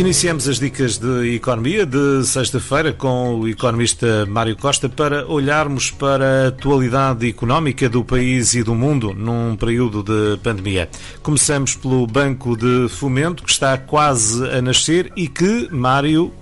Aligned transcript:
Iniciamos 0.00 0.48
as 0.48 0.58
dicas 0.58 0.96
de 0.96 1.34
economia 1.34 1.84
de 1.84 2.24
sexta-feira 2.24 2.90
com 2.90 3.38
o 3.38 3.46
economista 3.46 4.24
Mário 4.24 4.56
Costa 4.56 4.88
para 4.88 5.26
olharmos 5.26 5.90
para 5.90 6.24
a 6.24 6.48
atualidade 6.48 7.28
económica 7.28 7.86
do 7.86 8.02
país 8.02 8.54
e 8.54 8.62
do 8.62 8.74
mundo 8.74 9.12
num 9.12 9.54
período 9.56 10.02
de 10.02 10.38
pandemia. 10.38 10.88
Começamos 11.22 11.76
pelo 11.76 12.06
Banco 12.06 12.56
de 12.56 12.88
Fomento, 12.88 13.44
que 13.44 13.50
está 13.50 13.76
quase 13.76 14.42
a 14.48 14.62
nascer 14.62 15.12
e 15.14 15.28
que, 15.28 15.68
Mário, 15.70 16.32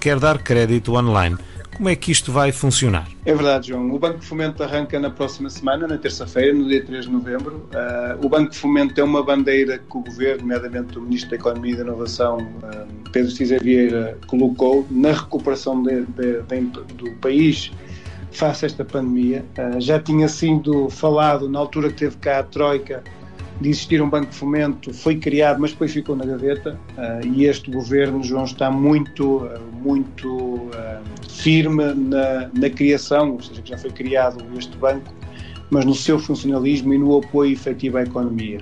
quer 0.00 0.18
dar 0.18 0.38
crédito 0.38 0.94
online. 0.94 1.38
Como 1.74 1.88
é 1.88 1.96
que 1.96 2.12
isto 2.12 2.30
vai 2.30 2.52
funcionar? 2.52 3.08
É 3.26 3.34
verdade, 3.34 3.68
João. 3.68 3.90
O 3.92 3.98
Banco 3.98 4.20
de 4.20 4.26
Fomento 4.26 4.62
arranca 4.62 4.98
na 5.00 5.10
próxima 5.10 5.50
semana, 5.50 5.88
na 5.88 5.98
terça-feira, 5.98 6.54
no 6.54 6.68
dia 6.68 6.84
3 6.84 7.06
de 7.06 7.10
novembro. 7.10 7.68
Uh, 7.74 8.24
o 8.24 8.28
Banco 8.28 8.52
de 8.52 8.58
Fomento 8.58 9.00
é 9.00 9.02
uma 9.02 9.24
bandeira 9.24 9.78
que 9.78 9.96
o 9.96 10.00
Governo, 10.00 10.42
nomeadamente 10.42 10.96
o 10.96 11.02
Ministro 11.02 11.30
da 11.30 11.36
Economia 11.36 11.72
e 11.72 11.76
da 11.76 11.82
Inovação, 11.82 12.38
uh, 12.38 13.10
Pedro 13.10 13.30
Cisa 13.30 13.58
Vieira, 13.58 14.16
colocou 14.28 14.86
na 14.88 15.12
recuperação 15.12 15.82
de, 15.82 16.02
de, 16.02 16.42
de, 16.42 16.60
do 16.94 17.10
país 17.20 17.72
face 18.30 18.64
a 18.64 18.66
esta 18.66 18.84
pandemia. 18.84 19.44
Uh, 19.58 19.80
já 19.80 19.98
tinha 19.98 20.28
sido 20.28 20.88
falado 20.88 21.48
na 21.48 21.58
altura 21.58 21.88
que 21.88 21.96
teve 21.96 22.16
cá 22.18 22.38
a 22.38 22.42
Troika 22.44 23.02
de 23.60 23.68
existir 23.68 24.02
um 24.02 24.10
banco 24.10 24.30
de 24.30 24.36
fomento, 24.36 24.92
foi 24.92 25.16
criado, 25.16 25.60
mas 25.60 25.70
depois 25.72 25.92
ficou 25.92 26.16
na 26.16 26.24
gaveta. 26.24 26.78
Uh, 26.96 27.26
e 27.26 27.46
este 27.46 27.70
governo, 27.70 28.22
João, 28.22 28.44
está 28.44 28.70
muito, 28.70 29.44
uh, 29.44 29.60
muito 29.80 30.36
uh, 30.36 30.70
firme 31.28 31.92
na, 31.94 32.50
na, 32.52 32.70
criação, 32.70 33.32
ou 33.32 33.42
seja, 33.42 33.62
que 33.62 33.70
já 33.70 33.78
foi 33.78 33.90
criado 33.90 34.44
este 34.58 34.76
banco, 34.76 35.12
mas 35.70 35.84
no 35.84 35.94
seu 35.94 36.18
funcionalismo 36.18 36.92
e 36.94 36.98
no 36.98 37.18
apoio 37.18 37.52
efetivo 37.52 37.98
à 37.98 38.02
economia. 38.02 38.60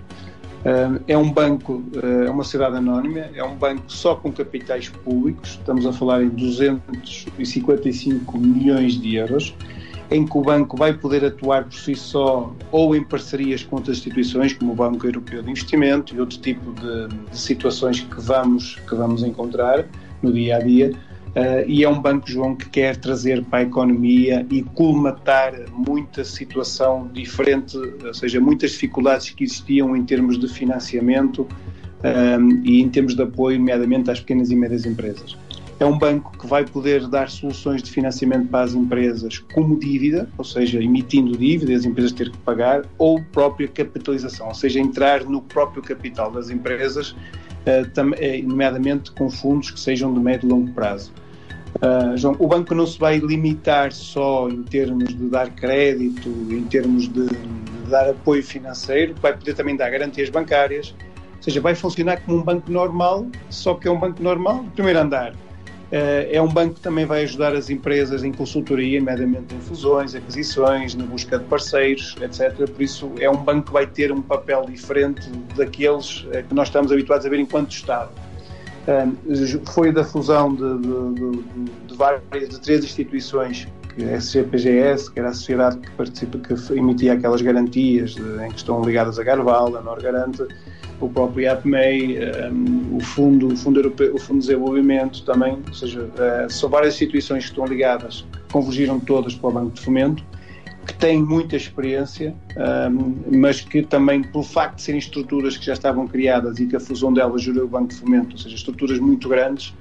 é 1.08 1.18
um 1.18 1.30
banco, 1.30 1.82
é 2.00 2.30
uma 2.30 2.44
sociedade 2.44 2.76
anónima, 2.76 3.28
é 3.34 3.42
um 3.42 3.56
banco 3.56 3.82
só 3.88 4.14
com 4.14 4.30
capitais 4.30 4.88
públicos, 4.88 5.58
estamos 5.58 5.84
a 5.84 5.92
falar 5.92 6.22
em 6.22 6.28
255 6.28 8.38
milhões 8.38 9.00
de 9.00 9.16
euros 9.16 9.52
em 10.10 10.26
que 10.26 10.36
o 10.36 10.42
banco 10.42 10.76
vai 10.76 10.92
poder 10.92 11.24
atuar 11.24 11.64
por 11.64 11.74
si 11.74 11.94
só 11.94 12.54
ou 12.70 12.94
em 12.94 13.02
parcerias 13.02 13.62
com 13.62 13.76
outras 13.76 13.98
instituições, 13.98 14.52
como 14.52 14.72
o 14.72 14.74
Banco 14.74 15.06
Europeu 15.06 15.42
de 15.42 15.50
Investimento 15.50 16.14
e 16.14 16.20
outro 16.20 16.38
tipo 16.38 16.72
de, 16.72 17.08
de 17.30 17.38
situações 17.38 18.00
que 18.00 18.20
vamos, 18.20 18.76
que 18.88 18.94
vamos 18.94 19.22
encontrar 19.22 19.86
no 20.22 20.32
dia 20.32 20.56
a 20.56 20.60
dia. 20.60 20.92
Uh, 21.34 21.64
e 21.66 21.82
é 21.82 21.88
um 21.88 21.98
banco, 21.98 22.30
João, 22.30 22.54
que 22.54 22.68
quer 22.68 22.96
trazer 22.96 23.42
para 23.44 23.60
a 23.60 23.62
economia 23.62 24.46
e 24.50 24.62
colmatar 24.62 25.54
muita 25.70 26.24
situação 26.24 27.08
diferente, 27.10 27.74
ou 27.78 28.12
seja, 28.12 28.38
muitas 28.38 28.72
dificuldades 28.72 29.30
que 29.30 29.44
existiam 29.44 29.96
em 29.96 30.04
termos 30.04 30.38
de 30.38 30.46
financiamento 30.46 31.48
eh, 32.02 32.38
e 32.64 32.82
em 32.82 32.88
termos 32.88 33.14
de 33.14 33.22
apoio, 33.22 33.58
nomeadamente 33.58 34.10
às 34.10 34.20
pequenas 34.20 34.50
e 34.50 34.56
médias 34.56 34.84
empresas. 34.84 35.36
É 35.80 35.84
um 35.84 35.98
banco 35.98 36.36
que 36.38 36.46
vai 36.46 36.64
poder 36.64 37.08
dar 37.08 37.28
soluções 37.28 37.82
de 37.82 37.90
financiamento 37.90 38.48
para 38.48 38.62
as 38.64 38.72
empresas 38.72 39.38
como 39.52 39.78
dívida, 39.78 40.28
ou 40.38 40.44
seja, 40.44 40.80
emitindo 40.80 41.36
dívida, 41.36 41.74
as 41.74 41.84
empresas 41.84 42.12
ter 42.12 42.30
que 42.30 42.38
pagar, 42.38 42.84
ou 42.98 43.20
própria 43.32 43.66
capitalização, 43.66 44.48
ou 44.48 44.54
seja, 44.54 44.78
entrar 44.78 45.24
no 45.24 45.42
próprio 45.42 45.82
capital 45.82 46.30
das 46.30 46.50
empresas, 46.50 47.16
eh, 47.66 47.84
eh, 48.18 48.42
nomeadamente 48.42 49.10
com 49.12 49.28
fundos 49.28 49.70
que 49.70 49.80
sejam 49.80 50.14
de 50.14 50.20
médio 50.20 50.46
e 50.46 50.50
longo 50.50 50.72
prazo. 50.72 51.12
Uh, 51.76 52.16
João, 52.16 52.36
o 52.38 52.46
banco 52.46 52.74
não 52.74 52.86
se 52.86 52.98
vai 52.98 53.18
limitar 53.18 53.92
só 53.92 54.48
em 54.48 54.62
termos 54.62 55.08
de 55.08 55.28
dar 55.28 55.50
crédito, 55.50 56.28
em 56.28 56.64
termos 56.64 57.08
de, 57.08 57.26
de, 57.26 57.90
dar 57.90 58.10
apoio 58.10 58.42
financeiro, 58.42 59.14
vai 59.20 59.36
poder 59.36 59.54
também 59.54 59.76
dar 59.76 59.90
garantias 59.90 60.28
bancárias, 60.28 60.94
ou 61.36 61.42
seja, 61.42 61.60
vai 61.60 61.74
funcionar 61.74 62.20
como 62.20 62.38
um 62.38 62.42
banco 62.42 62.70
normal, 62.70 63.26
só 63.48 63.74
que 63.74 63.88
é 63.88 63.90
um 63.90 63.98
banco 63.98 64.22
normal 64.22 64.64
primeiro 64.74 65.00
andar. 65.00 65.34
Eh, 65.92 66.36
é 66.36 66.40
um 66.40 66.48
banco 66.48 66.76
que 66.76 66.80
também 66.80 67.04
vai 67.04 67.22
ajudar 67.22 67.54
as 67.54 67.68
empresas 67.68 68.24
em 68.24 68.32
consultoria, 68.32 68.98
nomeadamente 68.98 69.54
em 69.54 69.60
fusões, 69.60 70.14
aquisições, 70.14 70.94
na 70.94 71.04
busca 71.04 71.38
de 71.38 71.44
parceiros, 71.44 72.16
etc. 72.22 72.66
Por 72.66 72.80
isso, 72.80 73.12
é 73.20 73.28
um 73.28 73.36
banco 73.36 73.66
que 73.66 73.72
vai 73.74 73.86
ter 73.86 74.10
um 74.10 74.22
papel 74.22 74.64
diferente 74.64 75.28
daqueles 75.54 76.26
eh, 76.32 76.42
que 76.48 76.54
nós 76.54 76.68
estamos 76.68 76.90
habituados 76.90 77.26
a 77.26 77.28
ver 77.28 77.38
enquanto 77.38 77.70
Estado. 77.72 78.10
Foi 79.66 79.92
da 79.92 80.02
fusão 80.02 80.54
de, 80.54 80.78
de, 80.78 81.14
de, 81.14 81.70
de 81.86 81.94
várias, 81.94 82.48
de 82.48 82.60
três 82.60 82.82
instituições 82.82 83.68
que 83.94 84.02
é 84.02 84.14
a 84.14 84.16
SCPGS, 84.16 85.12
que 85.12 85.20
era 85.20 85.28
a 85.28 85.34
sociedade 85.34 85.76
que 85.76 85.90
participa, 85.92 86.38
que 86.38 86.54
emitia 86.72 87.12
aquelas 87.12 87.42
garantias 87.42 88.16
em 88.16 88.48
que 88.48 88.56
estão 88.56 88.82
ligadas 88.82 89.18
a 89.18 89.22
Garval, 89.22 89.76
a 89.76 89.82
Norgarante, 89.82 90.42
o 91.06 91.08
próprio 91.08 91.42
IAPMEI, 91.42 92.18
um, 92.52 92.96
o, 92.96 93.00
fundo, 93.00 93.48
o, 93.48 93.56
fundo 93.56 93.80
Europeu, 93.80 94.14
o 94.14 94.18
Fundo 94.18 94.40
de 94.40 94.46
Desenvolvimento 94.46 95.24
também, 95.24 95.58
ou 95.66 95.74
seja, 95.74 96.02
uh, 96.02 96.50
são 96.50 96.68
várias 96.68 96.94
instituições 96.94 97.44
que 97.44 97.50
estão 97.50 97.66
ligadas, 97.66 98.24
convergiram 98.50 99.00
todas 99.00 99.34
para 99.34 99.50
o 99.50 99.52
Banco 99.52 99.70
de 99.72 99.80
Fomento, 99.80 100.24
que 100.86 100.94
têm 100.94 101.22
muita 101.22 101.56
experiência, 101.56 102.34
um, 102.90 103.38
mas 103.38 103.60
que 103.60 103.82
também, 103.82 104.22
pelo 104.22 104.44
facto 104.44 104.76
de 104.76 104.82
serem 104.82 104.98
estruturas 104.98 105.56
que 105.56 105.64
já 105.64 105.72
estavam 105.72 106.06
criadas 106.06 106.58
e 106.58 106.66
que 106.66 106.76
a 106.76 106.80
fusão 106.80 107.12
delas 107.12 107.42
gerou 107.42 107.64
o 107.64 107.68
Banco 107.68 107.88
de 107.88 107.96
Fomento, 107.96 108.32
ou 108.32 108.38
seja, 108.38 108.54
estruturas 108.54 108.98
muito 108.98 109.28
grandes, 109.28 109.74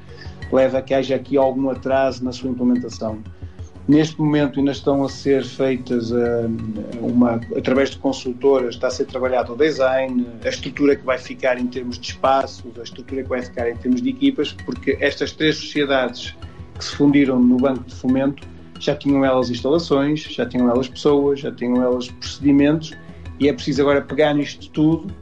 leva 0.52 0.80
a 0.80 0.82
que 0.82 0.94
haja 0.94 1.16
aqui 1.16 1.38
algum 1.38 1.70
atraso 1.70 2.24
na 2.24 2.32
sua 2.32 2.50
implementação. 2.50 3.20
Neste 3.88 4.20
momento 4.20 4.60
ainda 4.60 4.72
estão 4.72 5.04
a 5.04 5.10
ser 5.10 5.44
feitas 5.44 6.12
uh, 6.12 6.48
uma, 7.02 7.42
através 7.58 7.90
de 7.90 7.98
consultoras, 7.98 8.76
está 8.76 8.88
a 8.88 8.92
ser 8.92 9.06
trabalhado 9.06 9.54
o 9.54 9.56
design, 9.56 10.28
a 10.46 10.50
estrutura 10.50 10.96
que 10.96 11.04
vai 11.04 11.18
ficar 11.18 11.60
em 11.60 11.68
termos 11.68 11.98
de 12.00 12.10
espaços, 12.10 12.72
a 12.80 12.84
estrutura 12.84 13.24
que 13.24 13.30
vai 13.30 13.42
ficar 13.42 13.70
em 13.70 13.76
termos 13.76 14.02
de 14.02 14.10
equipas, 14.10 14.54
porque 14.66 14.98
estas 15.00 15.32
três 15.32 15.58
sociedades 15.58 16.36
que 16.78 16.86
se 16.86 16.96
fundiram 16.96 17.40
no 17.40 17.58
Banco 17.58 17.84
de 17.84 17.96
Fomento 17.96 18.48
já 18.80 18.96
tinham 18.96 19.26
elas 19.26 19.50
instalações, 19.50 20.22
já 20.22 20.46
tinham 20.46 20.70
elas 20.70 20.88
pessoas, 20.88 21.40
já 21.40 21.52
tinham 21.52 21.82
elas 21.82 22.08
procedimentos 22.08 22.94
e 23.40 23.50
é 23.50 23.54
preciso 23.54 23.82
agora 23.82 24.02
pegar 24.02 24.34
nisto 24.34 24.70
tudo, 24.70 25.14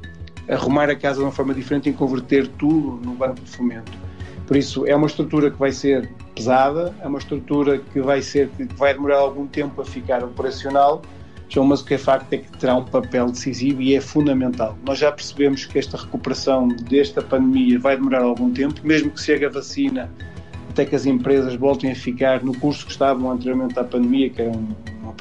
arrumar 0.49 0.89
a 0.89 0.95
casa 0.95 1.19
de 1.19 1.23
uma 1.23 1.31
forma 1.31 1.53
diferente 1.53 1.89
e 1.89 1.93
converter 1.93 2.47
tudo 2.47 2.99
no 3.05 3.13
Banco 3.13 3.41
de 3.41 3.49
Fomento. 3.49 4.08
Por 4.49 4.57
isso, 4.57 4.83
é 4.87 4.95
uma 4.95 5.05
estrutura 5.05 5.51
que 5.51 5.59
vai 5.59 5.71
ser 5.71 6.09
pesada, 6.33 6.91
é 7.03 7.07
uma 7.07 7.19
estrutura 7.19 7.77
que 7.77 8.01
vai 8.01 8.19
ser 8.19 8.49
que 8.57 8.63
vai 8.73 8.95
demorar 8.95 9.19
algum 9.19 9.45
tempo 9.45 9.79
a 9.79 9.85
ficar 9.85 10.23
operacional, 10.23 11.03
mas 11.67 11.81
o 11.81 11.85
que 11.85 11.93
é 11.93 11.97
facto 11.99 12.33
é 12.33 12.37
que 12.37 12.57
terá 12.57 12.75
um 12.75 12.83
papel 12.83 13.27
decisivo 13.27 13.79
e 13.79 13.93
é 13.93 14.01
fundamental. 14.01 14.75
Nós 14.83 14.97
já 14.97 15.11
percebemos 15.11 15.65
que 15.67 15.77
esta 15.77 15.97
recuperação 15.97 16.67
desta 16.67 17.21
pandemia 17.21 17.77
vai 17.77 17.95
demorar 17.95 18.23
algum 18.23 18.51
tempo, 18.51 18.81
mesmo 18.83 19.11
que 19.11 19.21
chegue 19.21 19.45
a 19.45 19.49
vacina, 19.49 20.09
até 20.71 20.83
que 20.83 20.95
as 20.95 21.05
empresas 21.05 21.53
voltem 21.53 21.91
a 21.91 21.95
ficar 21.95 22.43
no 22.43 22.57
curso 22.57 22.87
que 22.87 22.91
estavam 22.91 23.31
anteriormente 23.31 23.77
à 23.77 23.83
pandemia, 23.83 24.31
que 24.31 24.41
era 24.41 24.49
um, 24.49 24.67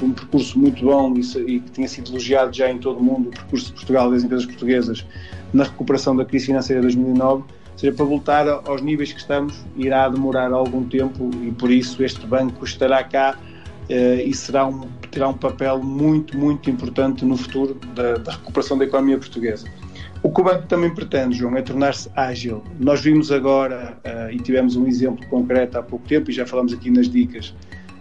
um 0.01 0.11
percurso 0.11 0.59
muito 0.59 0.83
bom 0.83 1.13
e, 1.15 1.21
e, 1.21 1.61
que 1.61 1.71
tinha 1.73 1.87
sido 1.87 2.13
elogiado 2.13 2.57
já 2.57 2.71
em 2.71 2.79
todo 2.79 2.99
o 2.99 3.05
mundo, 3.05 3.29
o 3.29 3.33
percurso 3.33 3.67
de 3.67 3.73
Portugal 3.75 4.11
das 4.11 4.25
empresas 4.25 4.47
portuguesas 4.47 5.05
na 5.53 5.65
recuperação 5.65 6.17
da 6.17 6.25
crise 6.25 6.47
financeira 6.47 6.81
de 6.81 6.97
2009 6.97 7.58
seja, 7.79 7.93
para 7.93 8.05
voltar 8.05 8.49
aos 8.49 8.83
níveis 8.83 9.13
que 9.13 9.21
estamos, 9.21 9.65
irá 9.77 10.09
demorar 10.09 10.53
algum 10.53 10.85
tempo 10.85 11.31
e 11.43 11.53
por 11.53 11.71
isso 11.71 12.03
este 12.03 12.27
banco 12.27 12.65
estará 12.65 13.05
cá 13.05 13.39
uh, 13.89 14.21
e 14.21 14.35
será 14.35 14.67
um, 14.67 14.81
terá 15.11 15.29
um 15.29 15.35
papel 15.35 15.83
muito, 15.83 16.37
muito 16.37 16.69
importante 16.69 17.25
no 17.25 17.37
futuro 17.37 17.79
da, 17.95 18.15
da, 18.15 18.33
recuperação 18.33 18.77
da 18.77 18.85
economia 18.85 19.19
portuguesa. 19.19 19.69
O 20.21 20.33
que 20.33 20.41
o 20.41 20.45
banco 20.45 20.67
também 20.67 20.93
pretende, 20.93 21.39
João, 21.39 21.57
é 21.57 21.63
tornar-se 21.63 22.11
ágil. 22.17 22.65
Nós 22.81 23.01
vimos 23.01 23.31
agora, 23.31 23.97
uh, 24.05 24.33
e 24.33 24.39
tivemos 24.39 24.75
um 24.75 24.85
exemplo 24.87 25.25
concreto 25.29 25.79
há 25.79 25.83
pouco 25.83 26.07
tempo, 26.09 26.29
e 26.31 26.35
já 26.35 26.45
falamos 26.45 26.73
aqui 26.73 26.91
nas 26.91 27.09
dicas, 27.09 27.55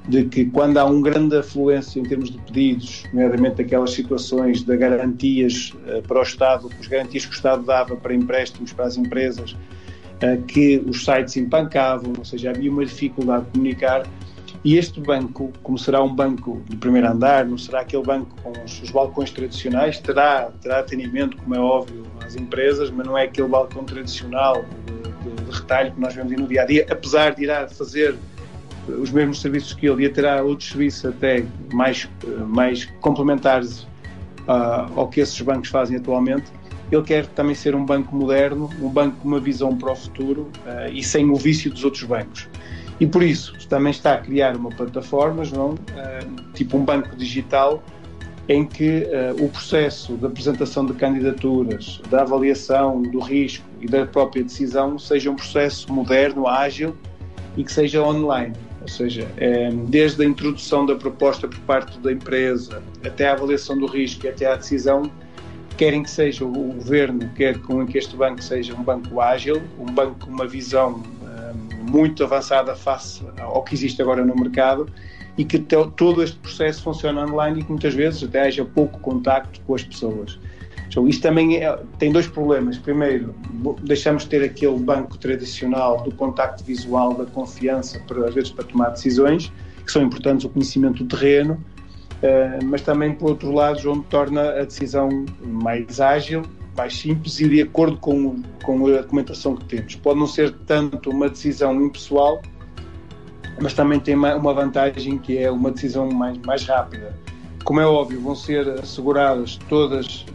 de 0.08 0.24
que 0.26 0.46
quando 0.46 0.78
há 0.78 0.86
um 0.86 1.02
grande 1.02 1.38
afluência 1.38 2.00
em 2.00 2.04
termos 2.04 2.32
de 2.32 2.38
pedidos, 2.40 3.04
nomeadamente 3.12 3.62
aquelas 3.62 3.92
situações 3.92 4.64
de 4.64 4.78
garantias 4.78 5.74
uh, 5.86 6.02
para 6.08 6.20
o 6.20 6.24
Estado, 6.24 6.70
as 6.80 6.88
garantias 6.88 7.26
que 7.26 7.32
o 7.32 7.36
Estado 7.36 7.64
dava 7.64 7.96
para 7.96 8.14
empréstimos 8.14 8.72
para 8.72 8.86
as 8.86 8.96
empresas, 8.96 9.52
uh, 9.52 10.42
que 10.48 10.82
os 10.88 11.04
sites 11.04 11.36
empancavam, 11.36 12.14
ou 12.18 12.24
seja, 12.24 12.52
havia 12.52 12.72
uma 12.72 12.86
dificuldade 12.86 13.46
de 13.46 13.52
comunicar. 13.52 14.08
E 14.64 14.78
este 14.78 15.00
banco, 15.00 15.52
como 15.62 15.78
será 15.78 16.02
um 16.02 16.14
banco 16.14 16.62
de 16.68 16.78
primeiro 16.78 17.08
andar, 17.08 17.46
não 17.46 17.58
será 17.58 17.82
aquele 17.82 18.04
banco 18.04 18.36
com 18.42 18.52
os, 18.64 18.82
os 18.82 18.90
balcões 18.90 19.30
tradicionais, 19.32 20.00
terá, 20.00 20.50
terá 20.62 20.80
atendimento, 20.80 21.38
como 21.38 21.54
é 21.54 21.60
óbvio, 21.60 22.04
às 22.26 22.36
empresas, 22.36 22.90
mas 22.90 23.06
não 23.06 23.18
é 23.18 23.24
aquele 23.26 23.48
balcão 23.50 23.84
tradicional 23.84 24.66
de, 24.86 25.30
de, 25.30 25.44
de 25.44 25.52
retalho 25.52 25.92
que 25.92 26.00
nós 26.00 26.16
vemos 26.16 26.32
no 26.32 26.48
dia 26.48 26.64
a 26.64 26.66
dia, 26.66 26.86
apesar 26.90 27.36
de 27.36 27.44
irá 27.44 27.68
fazer 27.68 28.18
os 28.88 29.12
mesmos 29.12 29.42
serviços 29.42 29.74
que 29.74 29.88
ele 29.88 30.04
ia 30.04 30.10
terá 30.10 30.42
outros 30.42 30.70
serviços 30.70 31.06
até 31.06 31.46
mais, 31.74 32.10
mais 32.48 32.86
complementares 33.02 33.82
uh, 34.48 34.92
ao 34.96 35.08
que 35.08 35.20
esses 35.20 35.40
bancos 35.42 35.70
fazem 35.70 35.98
atualmente. 35.98 36.46
Ele 36.92 37.04
quer 37.04 37.26
também 37.28 37.54
ser 37.54 37.76
um 37.76 37.86
banco 37.86 38.16
moderno, 38.16 38.70
um 38.82 38.90
banco 38.90 39.18
com 39.18 39.28
uma 39.28 39.40
visão 39.40 39.76
para 39.76 39.92
o 39.92 39.96
futuro 39.96 40.50
uh, 40.66 40.92
e 40.92 41.04
sem 41.04 41.30
o 41.30 41.36
vício 41.36 41.72
dos 41.72 41.84
outros 41.84 42.04
bancos. 42.04 42.48
E 43.00 43.06
por 43.06 43.22
isso 43.22 43.54
também 43.68 43.92
está 43.92 44.14
a 44.14 44.18
criar 44.18 44.56
uma 44.56 44.70
plataforma, 44.70 45.44
João, 45.44 45.72
uh, 45.72 46.54
tipo 46.54 46.78
um 46.78 46.86
banco 46.86 47.16
digital, 47.16 47.84
em 48.50 48.66
que 48.66 49.04
uh, 49.04 49.44
o 49.44 49.50
processo 49.50 50.16
de 50.16 50.26
apresentação 50.26 50.86
de 50.86 50.94
candidaturas, 50.94 52.02
da 52.10 52.22
avaliação 52.22 53.02
do 53.02 53.20
risco 53.20 53.66
e 53.82 53.88
da 53.88 54.06
própria 54.06 54.44
decisão 54.44 54.98
seja 54.98 55.30
um 55.30 55.36
processo 55.36 55.92
moderno, 55.92 56.48
ágil 56.48 56.96
e 57.58 57.64
que 57.64 57.72
seja 57.72 58.02
online. 58.02 58.54
Ou 58.88 58.94
seja, 58.94 59.28
é, 59.36 59.70
desde 59.70 60.24
a 60.24 60.26
introdução 60.26 60.86
da 60.86 60.96
proposta 60.96 61.46
por 61.46 61.60
parte 61.60 62.00
da 62.00 62.10
empresa 62.10 62.82
até 63.06 63.28
a 63.28 63.34
avaliação 63.34 63.78
do 63.78 63.86
risco 63.86 64.26
e 64.26 64.30
até 64.30 64.46
à 64.46 64.56
decisão, 64.56 65.12
querem 65.76 66.04
que 66.04 66.10
seja 66.10 66.46
o 66.46 66.52
governo, 66.74 67.30
quer 67.36 67.60
com 67.60 67.86
que 67.86 67.98
este 67.98 68.16
banco 68.16 68.42
seja 68.42 68.74
um 68.74 68.82
banco 68.82 69.20
ágil, 69.20 69.62
um 69.78 69.86
banco 69.86 70.26
com 70.26 70.32
uma 70.32 70.48
visão 70.48 71.04
um, 71.22 71.92
muito 71.92 72.24
avançada 72.24 72.78
face 72.78 73.22
ao 73.38 73.62
que 73.62 73.76
existe 73.76 74.02
agora 74.02 74.24
no 74.24 74.34
mercado 74.34 74.90
e 75.38 75.44
que 75.44 75.60
todo 75.60 76.24
este 76.24 76.38
processo 76.38 76.82
funcione 76.82 77.20
online 77.20 77.60
e 77.60 77.64
que 77.66 77.70
muitas 77.70 77.94
vezes 77.94 78.24
até 78.24 78.44
haja 78.44 78.64
pouco 78.64 79.00
contacto 79.02 79.60
com 79.68 79.76
as 79.76 79.84
pessoas. 79.84 80.40
Então, 80.98 81.08
isto 81.08 81.22
também 81.22 81.58
é, 81.58 81.78
tem 82.00 82.12
dois 82.12 82.26
problemas. 82.26 82.80
Primeiro, 82.80 83.36
deixamos 83.84 84.24
de 84.24 84.30
ter 84.30 84.44
aquele 84.44 84.80
banco 84.80 85.16
tradicional 85.16 86.02
do 86.02 86.12
contacto 86.12 86.64
visual, 86.64 87.14
da 87.14 87.24
confiança, 87.28 88.00
para, 88.08 88.28
às 88.28 88.34
vezes 88.34 88.50
para 88.50 88.64
tomar 88.64 88.90
decisões, 88.90 89.54
que 89.86 89.92
são 89.92 90.02
importantes, 90.02 90.44
o 90.44 90.50
conhecimento 90.50 91.04
do 91.04 91.16
terreno, 91.16 91.54
uh, 91.54 92.66
mas 92.66 92.82
também, 92.82 93.14
por 93.14 93.30
outro 93.30 93.52
lado, 93.52 93.80
João, 93.80 94.02
torna 94.02 94.42
a 94.60 94.66
decisão 94.66 95.24
mais 95.46 96.02
ágil, 96.02 96.42
mais 96.76 96.98
simples 96.98 97.40
e 97.40 97.48
de 97.48 97.62
acordo 97.62 97.98
com, 97.98 98.42
com 98.64 98.88
a 98.88 99.02
documentação 99.02 99.56
que 99.56 99.66
temos. 99.66 99.94
Pode 99.98 100.20
não 100.20 100.26
ser 100.26 100.52
tanto 100.66 101.12
uma 101.12 101.30
decisão 101.30 101.80
impessoal, 101.80 102.42
mas 103.62 103.76
também 103.76 104.00
tem 104.00 104.16
uma 104.16 104.52
vantagem 104.52 105.20
que 105.20 105.38
é 105.38 105.52
uma 105.52 105.70
decisão 105.70 106.10
mais, 106.10 106.40
mais 106.40 106.66
rápida. 106.66 107.16
Como 107.68 107.82
é 107.82 107.86
óbvio, 107.86 108.22
vão 108.22 108.34
ser 108.34 108.66
assegurados 108.80 109.60
todos 109.68 110.26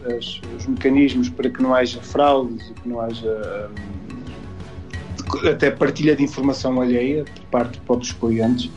os 0.55 0.67
mecanismos 0.67 1.29
para 1.29 1.49
que 1.49 1.63
não 1.63 1.73
haja 1.73 1.99
fraudes 1.99 2.69
e 2.69 2.73
que 2.75 2.87
não 2.87 3.01
haja 3.01 3.71
hum, 4.11 5.49
até 5.49 5.71
partilha 5.71 6.15
de 6.15 6.21
informação 6.21 6.79
alheia 6.79 7.25
por 7.25 7.45
parte 7.45 7.71
de 7.71 7.79
próprios 7.79 8.11
clientes. 8.11 8.69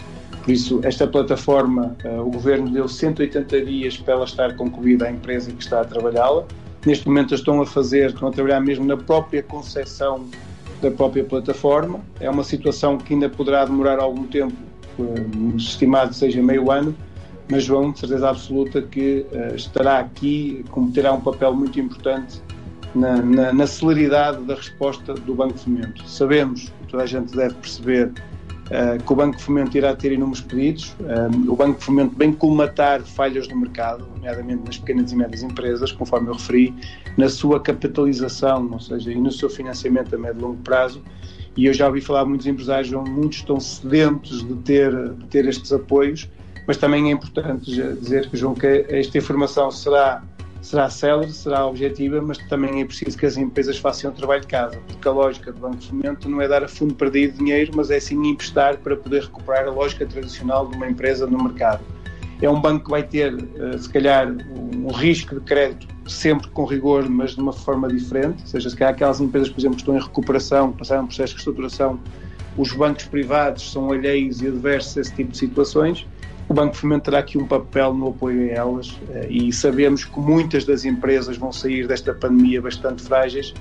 Por 0.43 0.51
isso, 0.51 0.81
esta 0.85 1.07
plataforma, 1.07 1.95
uh, 2.03 2.23
o 2.23 2.31
governo 2.31 2.71
deu 2.71 2.89
180 2.89 3.61
dias 3.61 3.99
para 3.99 4.15
ela 4.15 4.25
estar 4.25 4.57
concluída 4.57 5.05
à 5.05 5.11
empresa 5.11 5.53
que 5.53 5.63
está 5.63 5.83
a 5.83 5.85
trabalhá-la. 5.85 6.47
Neste 6.87 7.07
momento 7.07 7.35
estão 7.35 7.61
a 7.61 7.67
fazer, 7.67 8.09
estão 8.09 8.29
a 8.29 8.31
trabalhar 8.33 8.61
mesmo 8.61 8.87
na 8.87 8.97
própria 8.97 9.43
concessão 9.43 10.27
da 10.81 10.91
própria 10.91 11.25
plataforma. 11.25 12.01
É 12.19 12.31
uma 12.31 12.43
situação 12.43 12.97
que 12.97 13.13
ainda 13.13 13.29
poderá 13.29 13.67
demorar 13.67 13.99
algum 13.99 14.27
tempo, 14.27 14.57
uh, 14.99 15.57
estimado 15.59 16.15
seja 16.15 16.43
meio 16.43 16.71
ano, 16.71 16.97
mas 17.49 17.65
João, 17.65 17.93
de 17.93 18.01
certeza 18.01 18.29
absoluta, 18.29 18.83
que 18.83 19.25
uh, 19.33 19.55
estará 19.55 19.99
aqui, 19.99 20.65
como 20.71 20.91
terá 20.91 21.13
um 21.13 21.21
papel 21.21 21.55
muito 21.55 21.79
importante 21.79 22.41
na, 22.95 23.17
na, 23.19 23.53
na, 23.53 23.67
celeridade 23.67 24.43
da 24.45 24.55
resposta 24.55 25.15
do 25.15 25.35
Banco 25.35 25.59
Fomento. 25.59 26.09
Sabemos, 26.09 26.73
toda 26.89 27.05
a 27.05 27.07
gente 27.07 27.37
deve 27.37 27.55
perceber, 27.55 28.13
uh, 28.67 29.03
que 29.03 29.13
o 29.13 29.17
Banco 29.17 29.41
Fomento 29.41 29.77
irá 29.77 29.95
ter 29.95 30.13
inúmeros 30.13 30.41
pedidos. 30.41 30.97
o 31.47 31.55
Banco 31.55 31.81
Fomento 31.81 32.17
vem 32.17 32.33
colmatar 32.33 33.03
falhas 33.03 33.47
no 33.47 33.57
mercado, 33.57 34.05
nomeadamente 34.15 34.65
nas 34.65 34.79
pequenas 34.79 35.13
e 35.13 35.17
médias 35.17 35.43
empresas, 35.43 35.93
conforme 35.93 36.29
eu 36.29 36.35
referi, 36.35 36.75
na 37.17 37.29
sua 37.29 37.61
capitalização, 37.61 38.69
ou 38.73 38.81
seja, 38.81 39.13
e 39.13 39.15
no 39.15 39.31
seu 39.31 39.49
financiamento 39.49 40.15
a 40.15 40.19
médio 40.19 40.41
e 40.41 40.43
longo 40.43 40.63
prazo. 40.63 41.01
E 41.57 41.65
eu 41.65 41.73
já 41.73 41.87
ouvi 41.87 42.03
falar 42.03 42.27
muitos 42.27 42.47
empresários, 42.47 42.91
muitos 42.91 43.39
estão 43.39 43.59
sedentos 43.59 44.47
de 44.47 44.55
ter, 44.57 44.93
de 45.15 45.25
ter 45.27 45.47
estes 45.47 45.73
apoios, 45.73 46.29
mas 46.67 46.77
também 46.77 47.09
é 47.09 47.13
importante 47.13 47.71
dizer 48.01 48.29
que, 48.29 48.37
João, 48.37 48.55
que 48.55 48.87
esta 48.89 49.19
informação 49.19 49.71
será, 49.71 50.23
será 50.61 50.91
célere, 50.91 51.33
será 51.33 51.67
objetiva, 51.67 52.21
mas 52.21 52.39
também 52.49 52.81
é 52.81 52.85
preciso 52.85 53.17
que 53.17 53.25
as 53.25 53.37
empresas 53.37 53.79
façam 53.79 54.11
o 54.11 54.15
trabalho 54.15 54.41
de 54.41 54.49
casa, 54.49 54.79
porque 54.87 55.07
a 55.07 55.13
lógica 55.13 55.53
do 55.53 55.61
Banco 55.61 55.77
de 55.77 55.89
Fomento 55.89 56.29
não 56.29 56.41
é 56.41 56.49
dar 56.49 56.65
a 56.65 56.69
fundo 56.69 56.95
perdido 56.95 57.39
dinheiro, 57.39 57.73
mas 57.75 57.91
é 57.91 58.01
sim 58.01 58.27
emprestar 58.27 58.79
para 58.79 58.97
poder 58.97 59.23
recuperar 59.23 59.67
a 59.67 59.71
lógica 59.71 60.05
tradicional 60.07 60.67
de 60.67 60.77
uma 60.77 60.89
empresa 60.89 61.27
no 61.27 61.43
mercado. 61.43 61.83
É 62.43 62.51
um 62.51 62.61
banco 62.61 62.85
que 62.85 62.91
vai 62.91 63.03
ter, 63.03 63.33
eh, 63.33 63.79
se 63.79 63.89
calhar, 63.89 64.29
um 64.29 64.93
risco 64.93 65.37
de 65.37 65.41
crédito 65.41 65.87
sempre 66.07 66.49
com 66.51 66.65
rigor, 66.65 67.09
mas 67.09 67.35
de 67.35 67.41
uma 67.41 67.53
forma 67.53 67.89
diferente. 67.89 68.43
Ou 68.43 68.47
seja, 68.47 68.69
se 68.69 68.77
calhar 68.77 68.93
aquelas 68.93 69.21
empresas, 69.21 69.49
por 69.49 69.59
exemplo, 69.59 69.77
que 69.77 69.83
estão 69.83 69.97
em 69.97 70.01
recuperação, 70.01 70.71
passaram 70.73 71.05
um 71.05 71.07
processo 71.07 71.31
de 71.31 71.37
reestruturação, 71.37 71.99
os 72.57 72.73
bancos 72.73 73.05
privados 73.05 73.71
são 73.71 73.91
alheios 73.91 74.41
e 74.41 74.49
adversos 74.49 74.97
a 74.97 75.01
esse 75.01 75.15
tipo 75.15 75.33
de 75.33 75.39
situações. 75.39 76.07
O 76.49 76.55
Banco 76.55 76.75
de 76.75 76.79
Fomento 76.79 77.05
terá 77.07 77.19
aqui 77.19 77.37
um 77.37 77.47
papel 77.47 77.93
no 77.93 78.09
apoio 78.09 78.49
a 78.49 78.55
elas 78.55 78.97
eh, 79.11 79.27
e 79.29 79.53
sabemos 79.53 80.05
que 80.05 80.21
muitas 80.21 80.65
das 80.65 80.85
empresas 80.85 81.37
vão 81.37 81.51
sair 81.51 81.89
desta 81.89 82.15
pandemia 82.15 82.63
bastante 82.63 83.03
frágeis 83.03 83.53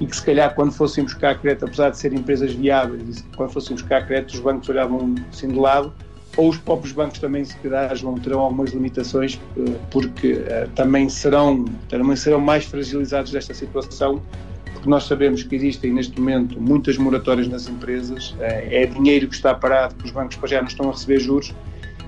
e 0.00 0.06
que 0.06 0.16
se 0.16 0.24
calhar 0.24 0.54
quando 0.54 0.72
fossem 0.72 1.04
buscar 1.04 1.38
crédito, 1.38 1.66
apesar 1.66 1.90
de 1.90 1.98
serem 1.98 2.18
empresas 2.18 2.52
viáveis, 2.52 3.22
quando 3.36 3.52
fossem 3.52 3.76
buscar 3.76 4.06
crédito 4.06 4.32
os 4.32 4.40
bancos 4.40 4.66
olhavam 4.70 5.14
assim 5.30 5.48
de 5.48 5.58
lado 5.58 5.92
ou 6.38 6.48
os 6.48 6.56
próprios 6.56 6.92
bancos 6.94 7.18
também 7.18 7.44
se 7.44 7.54
calhar 7.58 7.94
vão 7.98 8.14
terão 8.14 8.40
algumas 8.40 8.70
limitações 8.70 9.38
eh, 9.58 9.76
porque 9.90 10.32
uh, 10.32 10.70
também 10.74 11.10
serão 11.10 11.66
também 11.90 12.16
serão 12.16 12.40
mais 12.40 12.64
fragilizados 12.64 13.32
desta 13.32 13.52
situação 13.52 14.22
porque 14.72 14.88
nós 14.88 15.04
sabemos 15.04 15.42
que 15.42 15.54
existem 15.56 15.92
neste 15.92 16.18
momento 16.18 16.58
muitas 16.58 16.96
moratórias 16.96 17.48
nas 17.48 17.68
empresas 17.68 18.34
é 18.38 18.86
dinheiro 18.86 19.28
que 19.28 19.34
está 19.34 19.52
parado 19.52 19.94
que 19.96 20.06
os 20.06 20.10
bancos 20.10 20.38
já 20.48 20.60
não 20.60 20.68
estão 20.68 20.88
a 20.88 20.92
receber 20.92 21.18
juros 21.18 21.52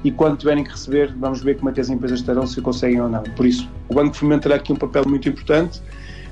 e 0.04 0.10
quando 0.10 0.38
tiverem 0.38 0.64
que 0.64 0.70
receber 0.70 1.14
vamos 1.16 1.43
ver 1.43 1.56
como 1.56 1.70
é 1.70 1.72
que 1.72 1.81
as 1.81 1.88
empresas 1.88 2.20
estarão 2.20 2.46
se 2.46 2.60
conseguem 2.60 3.00
ou 3.00 3.08
não 3.08 3.22
por 3.22 3.46
isso 3.46 3.69
o 3.88 3.94
Banco 3.94 4.12
de 4.12 4.19
Fomento 4.19 4.43
terá 4.43 4.56
aqui 4.56 4.72
um 4.72 4.76
papel 4.76 5.04
muito 5.06 5.28
importante 5.28 5.81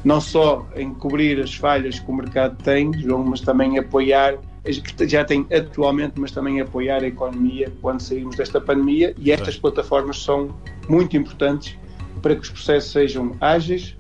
não 0.04 0.20
só 0.20 0.66
em 0.76 0.94
cobrir 0.94 1.40
as 1.40 1.54
falhas 1.54 1.98
que 1.98 2.10
o 2.10 2.14
mercado 2.14 2.56
tem 2.62 2.92
João 2.98 3.24
mas 3.24 3.40
também 3.40 3.78
apoiar 3.78 4.38
que 4.62 5.08
já 5.08 5.24
tem 5.24 5.46
atualmente, 5.52 6.14
mas 6.20 6.30
também 6.32 6.60
apoiar 6.60 7.02
a 7.02 7.06
economia 7.06 7.72
quando 7.80 8.00
sairmos 8.00 8.36
desta 8.36 8.60
pandemia 8.60 9.14
e 9.18 9.32
estas 9.32 9.56
plataformas 9.56 10.22
são 10.22 10.54
muito 10.88 11.16
importantes 11.16 11.76
para 12.20 12.34
que 12.34 12.42
os 12.42 12.50
processos 12.50 12.92
sejam 12.92 13.34
ágeis 13.40 13.96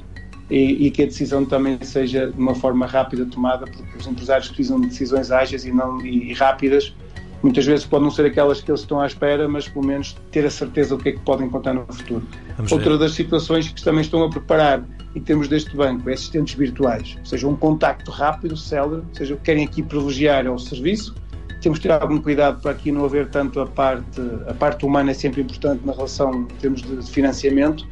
e, 0.50 0.86
e, 0.86 0.90
que 0.90 1.02
a 1.02 1.06
decisão 1.06 1.44
também 1.44 1.78
seja 1.80 2.26
de 2.26 2.38
uma 2.38 2.54
forma 2.56 2.84
rápida 2.84 3.24
tomada, 3.24 3.66
porque 3.66 3.96
os 3.96 4.06
empresários 4.06 4.48
precisam 4.48 4.80
de 4.80 4.88
decisões 4.88 5.30
ágeis 5.30 5.64
e, 5.64 5.72
não, 5.72 6.04
e 6.04 6.32
rápidas. 6.34 6.94
Muitas 7.42 7.64
vezes 7.64 7.86
podem 7.86 8.04
não 8.04 8.10
ser 8.10 8.26
aquelas 8.26 8.60
que 8.60 8.70
eles 8.70 8.82
estão 8.82 9.00
à 9.00 9.06
espera, 9.06 9.48
mas 9.48 9.66
pelo 9.66 9.86
menos 9.86 10.14
ter 10.30 10.44
a 10.44 10.50
certeza 10.50 10.96
do 10.96 11.02
que 11.02 11.08
é 11.08 11.12
que 11.12 11.20
podem 11.20 11.48
contar 11.48 11.72
no 11.72 11.86
futuro. 11.86 12.22
Vamos 12.56 12.70
Outra 12.70 12.90
ver. 12.90 12.98
das 12.98 13.12
situações 13.12 13.68
que 13.68 13.82
também 13.82 14.02
estão 14.02 14.22
a 14.22 14.28
preparar 14.28 14.84
em 15.14 15.20
termos 15.20 15.48
deste 15.48 15.74
banco 15.74 16.08
é 16.08 16.12
assistentes 16.12 16.54
virtuais, 16.54 17.16
ou 17.18 17.24
seja, 17.24 17.48
um 17.48 17.56
contacto 17.56 18.10
rápido, 18.10 18.56
célere, 18.56 19.02
ou 19.08 19.14
seja, 19.14 19.36
querem 19.42 19.64
aqui 19.64 19.82
privilegiar 19.82 20.46
é 20.46 20.50
o 20.50 20.58
serviço. 20.58 21.14
Temos 21.60 21.78
que 21.78 21.88
ter 21.88 21.92
algum 21.92 22.18
cuidado 22.18 22.60
para 22.62 22.70
aqui 22.70 22.92
não 22.92 23.04
haver 23.04 23.28
tanto 23.28 23.60
a 23.60 23.66
parte, 23.66 24.20
a 24.46 24.54
parte 24.54 24.84
humana 24.84 25.10
é 25.10 25.14
sempre 25.14 25.42
importante 25.42 25.84
na 25.84 25.92
relação 25.92 26.42
em 26.42 26.44
termos 26.60 26.82
de 26.82 27.02
financiamento, 27.10 27.86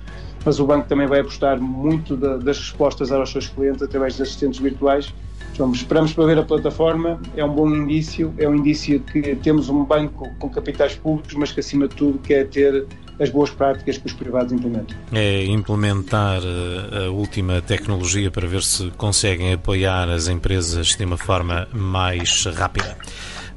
mas 0.45 0.61
o 0.61 0.67
banco 0.67 0.89
também 0.89 1.07
vai 1.07 1.21
apostar 1.21 1.61
muito 1.61 2.17
da, 2.17 2.37
das 2.37 2.59
respostas 2.59 3.11
aos 3.13 3.31
seus 3.31 3.49
clientes 3.49 3.83
através 3.83 4.17
de 4.17 4.23
assistentes 4.23 4.61
virtuais. 4.61 5.13
Então, 5.53 5.73
esperamos 5.73 6.13
para 6.13 6.25
ver 6.27 6.39
a 6.39 6.43
plataforma, 6.43 7.21
é 7.37 7.45
um 7.45 7.53
bom 7.53 7.69
indício, 7.69 8.33
é 8.39 8.49
um 8.49 8.55
indício 8.55 9.01
que 9.01 9.35
temos 9.37 9.69
um 9.69 9.85
banco 9.85 10.29
com 10.39 10.49
capitais 10.49 10.95
públicos, 10.95 11.35
mas 11.35 11.51
que 11.51 11.61
acima 11.61 11.89
de 11.89 11.97
tudo 11.97 12.19
quer 12.21 12.47
ter 12.47 12.87
as 13.21 13.31
boas 13.31 13.51
práticas 13.51 13.99
que 13.99 14.07
os 14.07 14.13
privados 14.13 14.53
implementam. 14.53 14.97
É 15.13 15.45
implementar 15.45 16.41
eh, 16.43 17.07
a 17.07 17.11
última 17.11 17.61
tecnologia 17.61 18.31
para 18.31 18.47
ver 18.47 18.63
se 18.63 18.91
conseguem 18.93 19.53
apoiar 19.53 20.09
as 20.09 20.29
empresas 20.29 20.95
de 20.95 21.05
uma 21.05 21.17
forma 21.17 21.67
mais 21.73 22.45
rápida. 22.45 22.97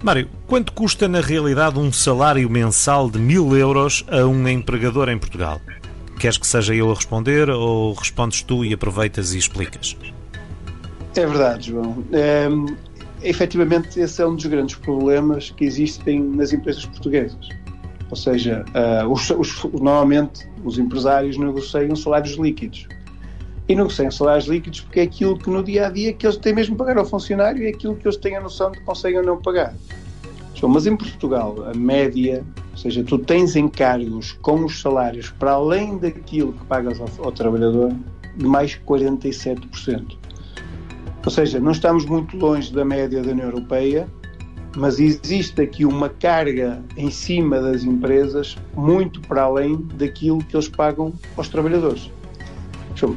Mário, 0.02 0.28
quanto 0.48 0.74
custa 0.74 1.08
na 1.08 1.22
realidade 1.22 1.78
um 1.78 1.92
salário 1.94 2.50
mensal 2.50 3.10
de 3.10 3.20
mil 3.20 3.56
euros 3.56 4.04
a 4.10 4.26
um 4.26 4.48
empregador 4.48 5.10
em 5.10 5.18
Portugal? 5.18 5.62
Queres 6.20 6.38
que 6.38 6.48
seja 6.48 6.74
eu 6.74 6.92
a 6.92 6.96
responder 6.96 7.50
ou 7.50 7.94
respondes 7.94 8.42
tu 8.42 8.66
e 8.66 8.74
aproveitas 8.74 9.34
e 9.34 9.38
explicas? 9.38 9.96
É 11.16 11.26
verdade, 11.26 11.72
João. 11.72 12.04
É, 12.12 12.48
efetivamente, 13.22 14.00
esse 14.00 14.22
é 14.22 14.26
um 14.26 14.36
dos 14.36 14.46
grandes 14.46 14.76
problemas 14.76 15.52
que 15.52 15.66
existem 15.66 16.22
nas 16.22 16.54
empresas 16.54 16.86
portuguesas 16.86 17.50
ou 18.12 18.18
seja, 18.18 18.66
uh, 18.76 19.10
os, 19.10 19.30
os, 19.32 19.64
normalmente 19.72 20.46
os 20.66 20.78
empresários 20.78 21.38
negociam 21.38 21.96
salários 21.96 22.36
líquidos. 22.36 22.86
E 23.70 23.74
negociam 23.74 24.12
salários 24.12 24.48
líquidos 24.48 24.82
porque 24.82 25.00
é 25.00 25.04
aquilo 25.04 25.40
que 25.40 25.50
no 25.50 25.64
dia 25.64 25.88
a 25.88 25.90
dia 25.90 26.12
que 26.12 26.28
eles 26.28 26.36
têm 26.36 26.54
mesmo 26.54 26.76
pagar 26.76 26.98
ao 26.98 27.06
funcionário 27.06 27.64
e 27.64 27.68
é 27.68 27.70
aquilo 27.70 27.96
que 27.96 28.06
eles 28.06 28.18
têm 28.18 28.36
a 28.36 28.42
noção 28.42 28.70
de 28.70 28.80
que 28.80 28.84
conseguem 28.84 29.20
ou 29.20 29.26
não 29.26 29.42
pagar. 29.42 29.74
Mas 30.64 30.86
em 30.86 30.96
Portugal, 30.96 31.56
a 31.66 31.74
média, 31.74 32.46
ou 32.72 32.78
seja, 32.78 33.04
tu 33.04 33.18
tens 33.18 33.56
encargos 33.56 34.34
com 34.44 34.64
os 34.64 34.80
salários 34.80 35.32
para 35.32 35.54
além 35.54 35.98
daquilo 35.98 36.54
que 36.54 36.64
pagas 36.66 37.00
ao, 37.00 37.10
ao 37.26 37.32
trabalhador, 37.32 37.92
de 38.38 38.46
mais 38.46 38.80
47%. 38.86 40.18
Ou 41.24 41.32
seja, 41.32 41.60
não 41.60 41.72
estamos 41.72 42.06
muito 42.06 42.36
longe 42.38 42.74
da 42.74 42.84
média 42.84 43.22
da 43.22 43.32
União 43.32 43.48
Europeia 43.48 44.08
mas 44.76 45.00
existe 45.00 45.62
aqui 45.62 45.86
uma 45.86 46.10
carga 46.10 46.82
em 46.96 47.12
cima 47.12 47.60
das 47.60 47.84
empresas 47.84 48.58
muito 48.74 49.20
para 49.22 49.44
além 49.44 49.76
daquilo 49.96 50.40
que 50.40 50.56
eles 50.56 50.70
pagam 50.70 51.14
aos 51.36 51.50
trabalhadores. 51.50 52.10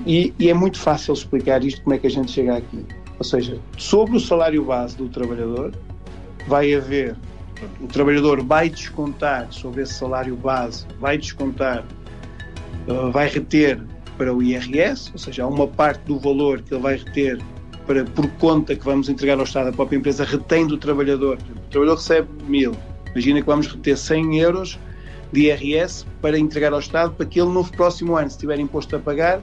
E, 0.06 0.32
e, 0.38 0.48
é 0.48 0.54
muito 0.54 0.78
fácil 0.78 1.12
explicar 1.12 1.62
isto, 1.62 1.82
como 1.82 1.94
é 1.94 1.98
que 1.98 2.06
a 2.06 2.10
gente 2.10 2.30
chega 2.30 2.56
aqui. 2.56 2.84
Ou 3.18 3.24
seja, 3.24 3.58
sobre 3.76 4.16
o 4.16 4.20
salário 4.20 4.64
base 4.64 4.96
do 4.96 5.08
trabalhador, 5.08 5.74
vai 6.48 6.74
haver, 6.74 7.14
o 7.80 7.86
trabalhador 7.86 8.42
vai 8.42 8.70
descontar 8.70 9.46
sobre 9.52 9.82
esse 9.82 9.94
salário 9.94 10.34
base, 10.36 10.86
vai 10.98 11.18
descontar, 11.18 11.84
uh, 12.88 13.10
vai 13.12 13.28
reter 13.28 13.80
para 14.16 14.32
o 14.32 14.42
IRS, 14.42 15.10
ou 15.12 15.18
seja, 15.18 15.44
há 15.44 15.46
uma 15.46 15.66
parte 15.66 16.02
do 16.06 16.18
valor 16.18 16.62
que 16.62 16.72
ele 16.72 16.82
vai 16.82 16.96
reter 16.96 17.38
para, 17.86 18.04
por 18.04 18.28
conta 18.32 18.74
que 18.74 18.84
vamos 18.84 19.08
entregar 19.08 19.38
ao 19.38 19.44
Estado, 19.44 19.68
a 19.68 19.72
própria 19.72 19.96
empresa 19.96 20.24
retém 20.24 20.66
do 20.66 20.76
trabalhador. 20.76 21.38
O 21.38 21.70
trabalhador 21.70 21.98
recebe 21.98 22.28
mil. 22.46 22.72
Imagina 23.12 23.40
que 23.40 23.46
vamos 23.46 23.66
reter 23.66 23.96
100 23.96 24.38
euros 24.38 24.78
de 25.32 25.48
IRS 25.48 26.06
para 26.20 26.38
entregar 26.38 26.72
ao 26.72 26.80
Estado 26.80 27.12
para 27.12 27.26
que 27.26 27.40
ele 27.40 27.50
no 27.50 27.64
próximo 27.64 28.16
ano, 28.16 28.30
se 28.30 28.38
tiver 28.38 28.58
imposto 28.58 28.96
a 28.96 28.98
pagar, 28.98 29.40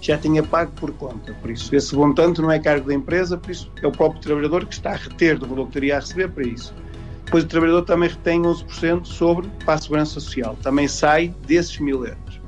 já 0.00 0.16
tenha 0.16 0.42
pago 0.42 0.72
por 0.72 0.92
conta. 0.92 1.32
Por 1.34 1.50
isso, 1.50 1.74
esse 1.74 1.94
montante 1.94 2.40
não 2.40 2.50
é 2.50 2.58
cargo 2.58 2.88
da 2.88 2.94
empresa, 2.94 3.36
por 3.36 3.50
isso 3.50 3.70
é 3.82 3.86
o 3.86 3.92
próprio 3.92 4.20
trabalhador 4.20 4.66
que 4.66 4.74
está 4.74 4.92
a 4.92 4.96
reter 4.96 5.38
do 5.38 5.46
valor 5.46 5.66
que 5.66 5.72
teria 5.72 5.96
a 5.96 6.00
receber 6.00 6.28
para 6.30 6.46
isso. 6.46 6.74
Depois 7.24 7.44
o 7.44 7.46
trabalhador 7.46 7.82
também 7.82 8.08
retém 8.08 8.42
11% 8.42 9.04
sobre 9.04 9.48
para 9.64 9.74
a 9.74 9.78
Segurança 9.78 10.12
Social. 10.14 10.56
Também 10.62 10.88
sai 10.88 11.34
desses 11.46 11.78
mil 11.78 12.06
euros. 12.06 12.40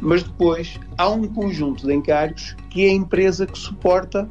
Mas 0.00 0.22
depois 0.22 0.80
há 0.98 1.08
um 1.08 1.26
conjunto 1.28 1.86
de 1.86 1.94
encargos 1.94 2.56
que 2.70 2.86
é 2.86 2.88
a 2.88 2.92
empresa 2.92 3.46
que 3.46 3.58
suporta 3.58 4.28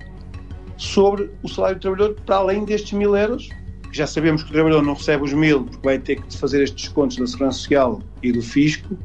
sobre 0.78 1.30
o 1.42 1.48
salário 1.48 1.78
do 1.78 1.82
trabalhador 1.82 2.16
para 2.26 2.38
além 2.38 2.66
destes 2.66 2.94
mil 2.94 3.16
euros. 3.16 3.50
Já 3.92 4.06
sabemos 4.06 4.44
que 4.44 4.50
o 4.50 4.54
trabalhador 4.54 4.84
não 4.84 4.94
recebe 4.94 5.24
os 5.24 5.34
mil 5.34 5.64
porque 5.64 5.84
vai 5.84 6.00
ter 6.00 6.22
que 6.22 6.38
fazer 6.38 6.64
estes 6.64 6.86
descontos 6.86 7.18
da 7.18 7.28
Segurança 7.28 7.60
Social 7.60 8.02
e 8.22 8.32
do 8.32 8.42
Fisco 8.42 8.98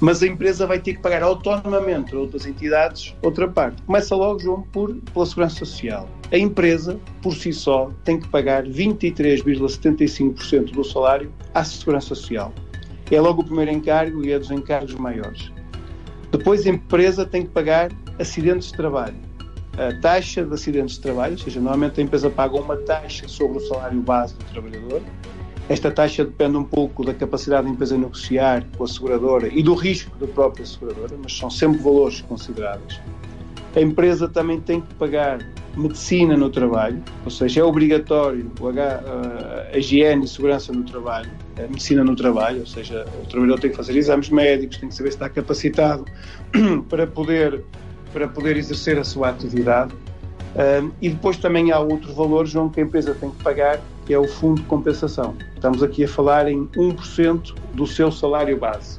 mas 0.00 0.22
a 0.22 0.26
empresa 0.26 0.66
vai 0.66 0.78
ter 0.78 0.94
que 0.94 1.00
pagar 1.00 1.22
autonomamente 1.22 2.14
a 2.14 2.18
outras 2.18 2.46
entidades 2.46 3.14
outra 3.22 3.48
parte. 3.48 3.82
Começa 3.82 4.14
logo, 4.14 4.38
João, 4.38 4.62
por, 4.62 4.94
pela 4.94 5.26
Segurança 5.26 5.56
Social. 5.56 6.08
A 6.30 6.38
empresa, 6.38 7.00
por 7.22 7.34
si 7.34 7.52
só, 7.52 7.90
tem 8.04 8.20
que 8.20 8.28
pagar 8.28 8.64
23,75% 8.64 10.72
do 10.72 10.84
salário 10.84 11.32
à 11.54 11.64
Segurança 11.64 12.08
Social. 12.08 12.52
É 13.10 13.20
logo 13.20 13.42
o 13.42 13.44
primeiro 13.44 13.72
encargo 13.72 14.24
e 14.24 14.32
é 14.32 14.38
dos 14.38 14.50
encargos 14.50 14.94
maiores. 14.94 15.50
Depois 16.30 16.66
a 16.66 16.70
empresa 16.70 17.24
tem 17.24 17.42
que 17.42 17.48
pagar 17.48 17.90
acidentes 18.18 18.70
de 18.70 18.76
trabalho. 18.76 19.16
A 19.78 19.94
taxa 20.00 20.44
de 20.44 20.52
acidentes 20.52 20.96
de 20.96 21.00
trabalho, 21.02 21.34
ou 21.34 21.38
seja, 21.38 21.60
normalmente 21.60 22.00
a 22.00 22.02
empresa 22.02 22.28
paga 22.28 22.56
uma 22.56 22.76
taxa 22.76 23.28
sobre 23.28 23.58
o 23.58 23.60
salário 23.60 24.00
base 24.00 24.34
do 24.34 24.44
trabalhador, 24.46 25.00
esta 25.68 25.90
taxa 25.90 26.24
depende 26.24 26.56
um 26.56 26.64
pouco 26.64 27.04
da 27.04 27.14
capacidade 27.14 27.66
da 27.66 27.72
empresa 27.72 27.96
negociar 27.96 28.64
com 28.76 28.84
a 28.84 28.88
seguradora 28.88 29.48
e 29.48 29.62
do 29.62 29.74
risco 29.74 30.16
da 30.18 30.26
própria 30.26 30.66
seguradora, 30.66 31.14
mas 31.22 31.36
são 31.36 31.48
sempre 31.48 31.80
valores 31.80 32.22
consideráveis. 32.22 33.00
A 33.76 33.80
empresa 33.80 34.26
também 34.26 34.60
tem 34.60 34.80
que 34.80 34.92
pagar 34.94 35.38
medicina 35.76 36.36
no 36.36 36.50
trabalho, 36.50 37.02
ou 37.24 37.30
seja, 37.30 37.60
é 37.60 37.64
obrigatório 37.64 38.50
a 39.72 39.78
higiene 39.78 40.24
e 40.24 40.28
segurança 40.28 40.72
no 40.72 40.82
trabalho, 40.84 41.30
a 41.56 41.62
medicina 41.62 42.02
no 42.02 42.16
trabalho, 42.16 42.60
ou 42.60 42.66
seja, 42.66 43.06
o 43.22 43.26
trabalhador 43.28 43.60
tem 43.60 43.70
que 43.70 43.76
fazer 43.76 43.96
exames 43.96 44.30
médicos, 44.30 44.78
tem 44.78 44.88
que 44.88 44.94
saber 44.94 45.10
se 45.10 45.16
está 45.16 45.28
capacitado 45.28 46.04
para 46.88 47.06
poder, 47.06 47.62
para 48.12 48.28
poder 48.28 48.56
exercer 48.56 48.98
a 48.98 49.04
sua 49.04 49.30
atividade. 49.30 49.94
e 51.00 51.08
depois 51.10 51.36
também 51.36 51.70
há 51.70 51.78
outro 51.78 52.12
valor, 52.12 52.46
João, 52.46 52.68
que 52.68 52.80
a 52.80 52.82
empresa 52.82 53.14
tem 53.14 53.30
que 53.30 53.42
pagar, 53.42 53.80
que 54.06 54.14
é 54.14 54.18
o 54.18 54.26
fundo 54.26 54.62
de 54.62 54.66
compensação. 54.66 55.34
Estamos 55.54 55.82
aqui 55.82 56.04
a 56.04 56.08
falar 56.08 56.48
em 56.48 56.66
1% 56.68 57.54
do 57.74 57.86
seu 57.86 58.10
salário 58.10 58.58
base. 58.58 58.98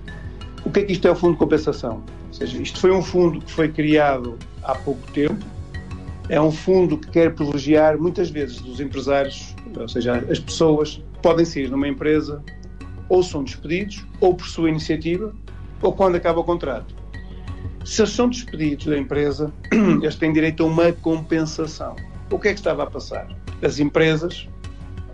O 0.63 0.70
que 0.70 0.82
é 0.82 0.84
que 0.84 0.92
isto 0.94 1.08
é 1.08 1.12
o 1.12 1.16
fundo 1.16 1.34
de 1.34 1.39
compensação? 1.39 2.04
Ou 2.28 2.34
seja, 2.34 2.62
isto 2.62 2.80
foi 2.80 2.92
um 2.92 3.01
fundo 3.01 3.42
que 3.42 3.51
foi 3.51 3.70
criado 3.70 4.38
há 4.63 4.75
pouco 4.75 5.01
tempo. 5.12 5.44
É 6.30 6.39
um 6.39 6.51
fundo 6.51 6.98
que 6.98 7.10
quer 7.10 7.34
privilegiar 7.34 7.98
muitas 7.98 8.30
vezes 8.30 8.62
os 8.62 8.80
empresários, 8.80 9.56
ou 9.75 9.88
seja, 9.88 10.24
as 10.30 10.39
pessoas 10.39 11.04
podem 11.24 11.44
sair 11.44 11.70
numa 11.70 11.88
empresa 11.88 12.44
ou 13.10 13.24
são 13.24 13.44
despedidos, 13.44 14.06
ou 14.22 14.36
por 14.36 14.48
sua 14.48 14.70
iniciativa, 14.70 15.34
ou 15.82 15.92
quando 15.92 16.16
acaba 16.16 16.39
o 16.39 16.44
contrato. 16.44 16.94
Se 17.89 18.03
eles 18.03 18.13
são 18.13 18.29
despedidos 18.29 18.86
da 18.86 18.96
empresa, 18.96 19.51
eles 19.74 20.15
têm 20.15 20.31
direito 20.31 20.62
a 20.62 20.67
uma 20.67 20.91
compensação. 20.91 21.96
O 22.29 22.38
que 22.38 22.50
é 22.50 22.53
que 22.53 22.60
estava 22.60 22.84
a 22.84 22.86
passar? 22.86 23.27
As 23.63 23.79
empresas 23.79 24.48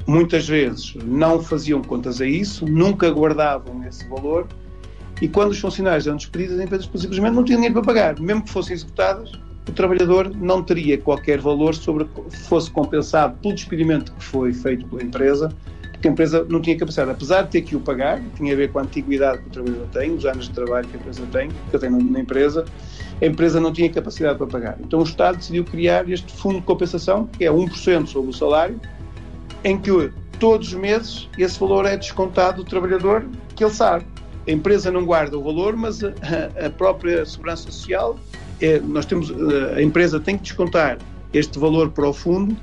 muitas 0.05 0.46
vezes 0.46 0.94
não 1.05 1.41
faziam 1.41 1.82
contas 1.82 2.20
a 2.20 2.27
isso, 2.27 2.65
nunca 2.65 3.10
guardavam 3.10 3.82
esse 3.88 4.05
valor 4.10 4.46
e 5.22 5.27
quando 5.29 5.51
os 5.51 5.60
funcionários 5.60 6.05
eram 6.05 6.17
despedidos, 6.17 6.58
as 6.58 6.65
empresas 6.65 6.89
simplesmente 6.94 7.34
não 7.34 7.46
tinham 7.46 7.62
dinheiro 7.62 7.75
para 7.75 7.94
pagar. 7.94 8.20
Mesmo 8.20 8.44
que 8.44 8.50
fossem 8.50 8.74
executadas, 8.74 9.32
o 9.70 9.72
trabalhador 9.72 10.29
não 10.36 10.62
teria 10.62 10.98
qualquer 10.98 11.39
valor 11.39 11.74
sobre 11.74 12.05
fosse 12.29 12.70
compensado 12.70 13.38
pelo 13.41 13.55
despedimento 13.55 14.12
que 14.12 14.22
foi 14.22 14.51
feito 14.51 14.86
pela 14.89 15.01
empresa, 15.01 15.50
porque 15.96 16.08
a 16.08 16.12
empresa 16.12 16.46
não 16.50 16.62
tinha 16.62 16.78
capacidade, 16.78 17.12
apesar 17.12 17.44
de 17.44 17.50
ter 17.50 17.62
que 17.62 17.75
o 17.75 17.80
pagar, 17.80 18.22
tinha 18.36 18.54
a 18.54 18.56
ver 18.56 18.72
com 18.72 18.80
a 18.80 18.82
antiguidade 18.84 19.40
que 19.40 19.48
o 19.48 19.52
trabalhador 19.52 19.88
tem, 19.92 20.12
os 20.14 20.25
anos 20.25 20.48
de 20.48 20.54
trabalho 20.54 20.88
que 20.88 20.98
a 20.98 21.00
empresa 21.00 21.24
tem, 21.32 21.50
que 21.50 21.74
eu 21.74 21.80
tenho 21.80 22.12
na 22.12 22.20
empresa, 22.20 22.66
a 23.22 23.25
empresa 23.25 23.60
não 23.60 23.72
tinha 23.72 23.90
capacidade 23.90 24.38
para 24.38 24.48
pagar. 24.48 24.78
Então 24.82 25.00
o 25.00 25.04
Estado 25.04 25.38
decidiu 25.38 25.64
criar 25.64 26.10
este 26.10 26.32
fundo 26.34 26.60
de 26.60 26.66
compensação, 26.66 27.28
que 27.28 27.46
é 27.46 27.52
1% 27.52 28.08
sobre 28.08 28.30
o 28.30 28.34
salário, 28.34 28.80
em 29.64 29.78
que 29.78 30.12
todos 30.40 30.68
os 30.70 30.74
meses 30.74 31.30
esse 31.38 31.60
valor 31.60 31.86
é 31.86 31.96
descontado 31.96 32.64
do 32.64 32.70
trabalhador, 32.70 33.25
que 33.56 33.64
ele 33.64 33.74
sabe. 33.74 34.06
A 34.48 34.52
empresa 34.52 34.92
não 34.92 35.06
guarda 35.06 35.38
o 35.38 35.44
valor, 35.44 35.75
mas 35.75 36.04
a, 36.04 36.70
própria 36.78 37.25
Segurança 37.25 37.64
Social, 37.64 38.20
é, 38.62 38.80
nós 38.80 39.06
temos, 39.06 39.32
a 39.75 39.82
empresa 39.82 40.20
tem 40.20 40.38
que 40.38 40.44
descontar 40.44 40.98
este 41.34 41.58
valor 41.58 41.90
para 41.90 42.08
o 42.08 42.14
fundo 42.14 42.56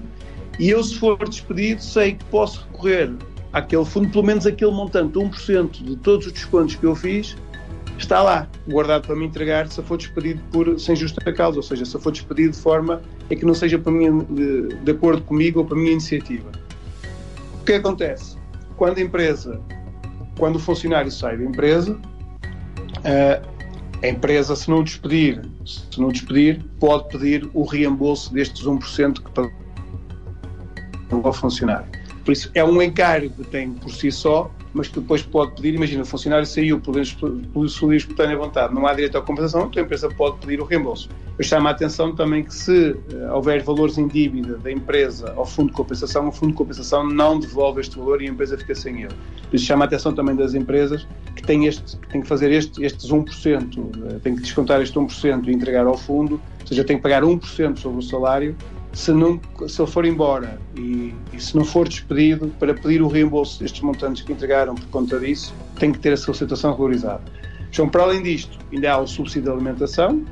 e 0.62 0.71
eu, 0.71 0.81
se 0.85 0.95
for 0.95 1.19
despedido, 1.28 1.83
sei 1.83 2.12
que 2.12 2.25
posso 2.26 2.64
recorrer 2.71 3.12
àquele 3.52 3.85
fundo, 3.85 4.09
pelo 4.11 4.23
menos 4.23 4.47
aquele 4.47 4.71
montante, 4.71 5.19
1% 5.19 5.83
de 5.83 5.97
todos 5.97 6.28
os 6.28 6.33
descontos 6.33 6.76
que 6.76 6.87
eu 6.87 6.95
fiz, 6.95 7.37
está 7.99 8.23
lá, 8.23 8.49
guardado 8.69 9.04
para 9.04 9.16
me 9.16 9.26
entregar 9.26 9.66
se 9.66 9.81
eu 9.81 9.85
for 9.85 9.97
despedido 9.97 10.40
por, 10.52 10.78
sem 10.78 10.95
justa 10.95 11.33
causa, 11.33 11.57
ou 11.57 11.64
seja, 11.64 11.85
se 11.85 11.97
eu 11.97 12.00
for 12.00 12.12
despedido 12.12 12.52
de 12.52 12.59
forma 12.59 13.02
é 13.28 13.35
que 13.35 13.45
não 13.45 13.54
seja 13.54 13.76
para 13.76 13.90
mim, 13.90 14.21
de, 14.31 14.69
de 14.69 14.92
acordo 14.92 15.21
comigo 15.23 15.59
ou 15.59 15.66
para 15.66 15.76
a 15.76 15.81
minha 15.81 15.90
iniciativa. 15.95 16.52
O 17.61 17.64
que 17.64 17.73
acontece? 17.73 18.37
Quando 18.76 18.99
a 18.99 19.00
empresa, 19.00 19.61
quando 20.38 20.57
o 20.57 20.61
funcionário 20.61 21.11
sai 21.11 21.38
da 21.38 21.45
empresa, 21.45 22.00
eh, 23.02 23.42
a 24.00 24.07
empresa, 24.07 24.54
se 24.54 24.71
não 24.71 24.85
despedir, 24.85 25.42
se 25.66 26.00
não 26.00 26.11
despedir, 26.11 26.64
pode 26.78 27.09
pedir 27.09 27.50
o 27.52 27.64
reembolso 27.64 28.33
destes 28.33 28.64
1% 28.64 29.21
que 29.21 29.31
ao 31.23 31.33
funcionário. 31.33 31.87
Por 32.25 32.33
isso, 32.33 32.50
é 32.54 32.64
um 32.64 32.81
encargo 32.81 33.31
que 33.31 33.45
tem 33.45 33.73
por 33.73 33.90
si 33.90 34.12
só, 34.12 34.50
mas 34.73 34.88
que 34.88 35.00
depois 35.00 35.23
pode 35.23 35.52
pedir, 35.57 35.75
imagina, 35.75 36.02
o 36.02 36.07
funcionário 36.07 36.47
saiu 36.47 36.81
por, 36.81 36.95
sua 37.69 37.97
espontânea 37.97 38.37
vontade, 38.37 38.73
não 38.73 38.87
há 38.87 38.95
direito 38.95 39.19
à 39.19 39.23
compensação, 39.23 39.66
então 39.66 39.83
a 39.83 39.85
empresa 39.85 40.09
pode 40.09 40.38
pedir 40.38 40.61
o 40.61 40.64
reembolso. 40.64 41.09
Eu 41.38 41.45
chamo 41.45 41.66
a 41.66 41.73
atenção 41.73 42.14
também 42.14 42.45
que 42.45 42.54
se 42.54 42.90
uh, 42.92 43.35
houver 43.35 43.62
valores 43.62 43.99
em 43.99 44.07
dívida 44.07 44.57
da 44.59 44.71
empresa 44.71 45.33
ao 45.37 45.45
fundo 45.45 45.71
de 45.71 45.75
compensação, 45.75 46.28
o 46.28 46.33
fundo 46.33 46.52
de 46.52 46.57
compensação 46.57 47.09
não 47.09 47.40
devolve 47.40 47.81
este 47.81 47.99
valor 47.99 48.23
e 48.23 48.28
a 48.28 48.31
empresa 48.31 48.57
fica 48.57 48.75
sem 48.75 49.02
ele. 49.02 49.14
Isso 49.52 49.64
chama 49.64 49.85
a 49.85 49.87
atenção 49.87 50.14
também 50.14 50.37
das 50.37 50.54
empresas 50.54 51.07
que 51.35 51.42
têm, 51.42 51.66
este, 51.66 51.97
que 51.97 52.09
têm 52.09 52.21
que 52.21 52.28
fazer 52.28 52.52
este, 52.52 52.85
estes 52.85 53.11
1%, 53.11 53.78
uh, 53.78 54.21
têm 54.21 54.37
que 54.37 54.42
descontar 54.42 54.81
este 54.81 54.97
1% 54.97 55.49
e 55.49 55.52
entregar 55.52 55.87
ao 55.87 55.97
fundo, 55.97 56.40
ou 56.61 56.66
seja, 56.66 56.85
têm 56.85 56.97
que 56.97 57.02
pagar 57.02 57.23
1% 57.23 57.78
sobre 57.78 57.99
o 57.99 58.02
salário 58.02 58.57
se, 58.93 59.13
não, 59.13 59.41
se 59.67 59.81
ele 59.81 59.91
for 59.91 60.05
embora 60.05 60.59
e, 60.77 61.15
e, 61.33 61.41
se 61.41 61.57
não 61.57 61.65
for 61.65 61.89
despedido, 61.89 62.49
para 62.59 62.75
pedir 62.75 63.03
o 63.03 63.09
reembolso 63.09 63.61
destes 63.61 63.81
montantes 63.81 64.23
que 64.23 64.33
entregaram 64.33 64.75
por 64.75 64.87
conta 64.89 65.19
disso, 65.19 65.55
tem 65.79 65.93
que 65.93 65.99
ter 65.99 66.13
a 66.13 66.17
sua 66.17 66.35
situação 66.35 66.73
regularizada. 66.73 67.23
João, 67.71 67.89
para 67.89 68.03
além 68.03 68.23
disto, 68.23 68.59
ainda 68.71 68.93
há 68.93 68.99
o 68.99 69.07
subsídio 69.07 69.45
de 69.45 69.51
alimentação. 69.51 70.25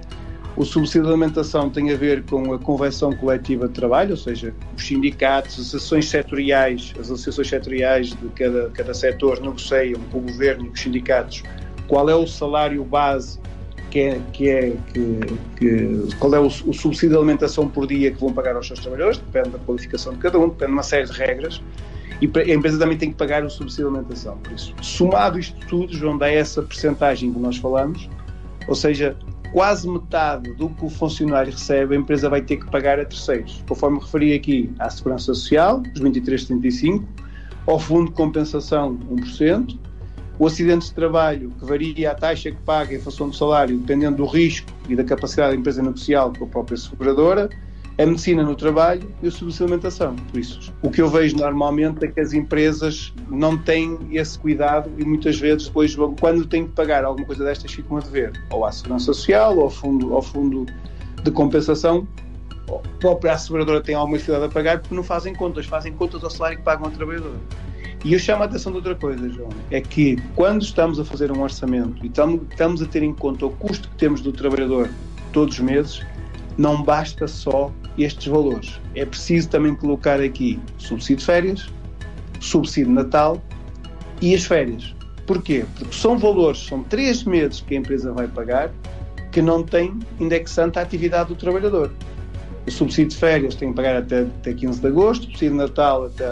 O 0.56 0.64
subsídio 0.64 1.04
de 1.04 1.08
alimentação 1.08 1.70
tem 1.70 1.90
a 1.90 1.96
ver 1.96 2.22
com 2.24 2.52
a 2.52 2.58
convenção 2.58 3.12
coletiva 3.14 3.66
de 3.66 3.72
trabalho, 3.72 4.10
ou 4.10 4.16
seja, 4.16 4.54
os 4.76 4.86
sindicatos, 4.86 5.54
as 5.54 5.60
associações 5.60 6.08
setoriais, 6.10 6.92
as 6.98 7.10
associações 7.10 7.48
setoriais 7.48 8.08
de 8.08 8.28
cada, 8.36 8.68
cada 8.70 8.92
setor 8.92 9.40
negociam 9.40 10.00
com 10.10 10.18
o 10.18 10.22
governo 10.22 10.64
e 10.64 10.68
com 10.68 10.74
os 10.74 10.80
sindicatos 10.80 11.42
qual 11.88 12.08
é 12.10 12.14
o 12.14 12.26
salário 12.26 12.84
base 12.84 13.38
que 13.90 14.00
é, 14.00 14.20
que 14.32 14.48
é 14.48 14.76
que, 14.92 15.20
que, 15.56 16.16
qual 16.18 16.34
é 16.34 16.40
o, 16.40 16.46
o, 16.46 16.72
subsídio 16.72 17.10
de 17.10 17.16
alimentação 17.16 17.68
por 17.68 17.86
dia 17.86 18.10
que 18.10 18.20
vão 18.20 18.32
pagar 18.32 18.56
aos 18.56 18.66
seus 18.66 18.78
trabalhadores, 18.78 19.18
depende 19.18 19.50
da 19.50 19.58
qualificação 19.58 20.12
de 20.14 20.18
cada 20.20 20.38
um, 20.38 20.48
depende 20.48 20.66
de 20.66 20.72
uma 20.72 20.82
série 20.82 21.06
de 21.06 21.12
regras, 21.12 21.60
e 22.20 22.26
a 22.26 22.54
empresa 22.54 22.78
também 22.78 22.96
tem 22.96 23.10
que 23.10 23.16
pagar 23.16 23.44
o 23.44 23.50
subsídio 23.50 23.90
de 23.90 23.96
alimentação. 23.96 24.36
Por 24.38 24.52
isso, 24.52 24.74
somado 24.80 25.38
isto 25.38 25.58
tudo, 25.66 25.92
João, 25.92 26.16
dá 26.16 26.30
essa 26.30 26.62
percentagem 26.62 27.32
que 27.32 27.38
nós 27.38 27.56
falamos, 27.56 28.08
ou 28.68 28.74
seja, 28.74 29.16
quase 29.52 29.88
metade 29.88 30.52
do 30.54 30.68
que 30.68 30.84
o 30.84 30.88
funcionário 30.88 31.50
recebe, 31.50 31.96
a 31.96 31.98
empresa 31.98 32.28
vai 32.28 32.42
ter 32.42 32.58
que 32.58 32.70
pagar 32.70 33.00
a 33.00 33.04
terceiros, 33.04 33.62
conforme 33.68 33.98
referi 33.98 34.34
aqui 34.34 34.70
à 34.78 34.88
Segurança 34.88 35.26
Social, 35.26 35.82
os 35.94 36.00
23,75, 36.00 37.04
ao 37.66 37.78
Fundo 37.78 38.06
de 38.06 38.12
Compensação, 38.12 38.98
1%, 39.10 39.78
o 40.40 40.46
acidente 40.46 40.86
de 40.86 40.94
trabalho, 40.94 41.52
que 41.58 41.66
varia 41.66 42.10
a 42.10 42.14
taxa 42.14 42.50
que 42.50 42.56
paga 42.62 42.94
em 42.94 42.98
função 42.98 43.28
do 43.28 43.36
salário, 43.36 43.76
dependendo 43.76 44.16
do 44.16 44.24
risco 44.24 44.72
e 44.88 44.96
da 44.96 45.04
capacidade 45.04 45.52
da 45.52 45.60
empresa 45.60 45.82
negocial 45.82 46.32
com 46.32 46.46
a 46.46 46.48
própria 46.48 46.78
seguradora, 46.78 47.50
a 47.98 48.06
medicina 48.06 48.42
no 48.42 48.56
trabalho 48.56 49.06
e 49.22 49.28
o 49.28 49.30
de 49.30 49.62
alimentação. 49.62 50.16
Por 50.16 50.40
isso, 50.40 50.72
o 50.80 50.90
que 50.90 51.02
eu 51.02 51.10
vejo 51.10 51.36
normalmente 51.36 52.06
é 52.06 52.08
que 52.08 52.18
as 52.18 52.32
empresas 52.32 53.12
não 53.28 53.58
têm 53.58 53.98
esse 54.12 54.38
cuidado 54.38 54.90
e 54.96 55.04
muitas 55.04 55.38
vezes 55.38 55.66
depois, 55.66 55.94
quando 56.18 56.46
têm 56.46 56.66
que 56.66 56.72
pagar 56.72 57.04
alguma 57.04 57.26
coisa 57.26 57.44
destas, 57.44 57.70
ficam 57.70 57.98
a 57.98 58.00
dever 58.00 58.32
ou 58.50 58.64
à 58.64 58.72
Segurança 58.72 59.12
Social 59.12 59.58
ou 59.58 59.64
ao 59.64 59.70
fundo, 59.70 60.14
ao 60.14 60.22
fundo 60.22 60.64
de 61.22 61.30
compensação. 61.30 62.08
A 62.66 62.78
própria 62.98 63.34
asseguradora 63.34 63.82
tem 63.82 63.94
alguma 63.94 64.16
dificuldade 64.16 64.50
a 64.50 64.54
pagar 64.54 64.78
porque 64.78 64.94
não 64.94 65.02
fazem 65.02 65.34
contas, 65.34 65.66
fazem 65.66 65.92
contas 65.92 66.24
ao 66.24 66.30
salário 66.30 66.56
que 66.56 66.64
pagam 66.64 66.86
ao 66.86 66.90
trabalhador. 66.92 67.36
E 68.02 68.14
eu 68.14 68.18
chamo 68.18 68.42
a 68.42 68.46
atenção 68.46 68.72
de 68.72 68.78
outra 68.78 68.94
coisa, 68.94 69.28
João, 69.28 69.50
é 69.70 69.80
que 69.80 70.16
quando 70.34 70.62
estamos 70.62 70.98
a 70.98 71.04
fazer 71.04 71.30
um 71.30 71.42
orçamento 71.42 72.02
e 72.02 72.08
estamos 72.08 72.80
a 72.80 72.86
ter 72.86 73.02
em 73.02 73.12
conta 73.12 73.44
o 73.44 73.50
custo 73.50 73.88
que 73.90 73.96
temos 73.96 74.22
do 74.22 74.32
trabalhador 74.32 74.88
todos 75.32 75.56
os 75.56 75.60
meses, 75.60 76.00
não 76.56 76.82
basta 76.82 77.28
só 77.28 77.70
estes 77.98 78.26
valores. 78.26 78.80
É 78.94 79.04
preciso 79.04 79.50
também 79.50 79.74
colocar 79.74 80.18
aqui 80.18 80.58
subsídio 80.78 81.16
de 81.16 81.24
férias, 81.26 81.68
subsídio 82.40 82.86
de 82.86 82.94
Natal 82.94 83.42
e 84.22 84.34
as 84.34 84.44
férias. 84.44 84.94
Porquê? 85.26 85.66
Porque 85.76 85.94
são 85.94 86.18
valores, 86.18 86.58
são 86.66 86.82
três 86.82 87.22
meses 87.24 87.60
que 87.60 87.74
a 87.74 87.78
empresa 87.78 88.12
vai 88.12 88.26
pagar 88.26 88.72
que 89.30 89.42
não 89.42 89.62
tem 89.62 89.96
indexante 90.18 90.78
à 90.78 90.82
atividade 90.82 91.28
do 91.28 91.36
trabalhador. 91.36 91.92
O 92.66 92.70
subsídio 92.70 93.10
de 93.10 93.16
férias 93.16 93.54
tem 93.54 93.68
que 93.68 93.76
pagar 93.76 93.96
até, 93.96 94.22
até 94.22 94.52
15 94.54 94.80
de 94.80 94.86
agosto, 94.86 95.22
o 95.22 95.24
subsídio 95.26 95.50
de 95.50 95.56
Natal 95.56 96.06
até 96.06 96.26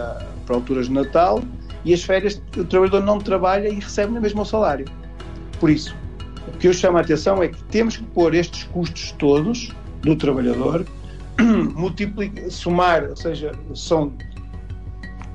para 0.45 0.55
alturas 0.55 0.87
de 0.87 0.93
Natal 0.93 1.41
e 1.85 1.93
as 1.93 2.03
férias 2.03 2.41
o 2.57 2.63
trabalhador 2.63 3.03
não 3.03 3.19
trabalha 3.19 3.69
e 3.69 3.75
recebe 3.75 4.13
no 4.13 4.21
mesmo 4.21 4.45
salário. 4.45 4.85
Por 5.59 5.69
isso, 5.69 5.95
o 6.47 6.57
que 6.57 6.67
eu 6.67 6.73
chamo 6.73 6.97
a 6.97 7.01
atenção 7.01 7.41
é 7.41 7.47
que 7.47 7.63
temos 7.65 7.97
que 7.97 8.03
pôr 8.03 8.33
estes 8.33 8.63
custos 8.65 9.11
todos 9.17 9.69
do 10.01 10.15
trabalhador 10.15 10.85
multiplica, 11.75 12.49
somar, 12.49 13.09
ou 13.09 13.15
seja, 13.15 13.51
são 13.73 14.13